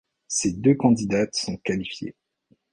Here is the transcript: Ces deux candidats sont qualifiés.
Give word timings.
Ces 0.27 0.53
deux 0.53 0.73
candidats 0.73 1.27
sont 1.31 1.57
qualifiés. 1.57 2.15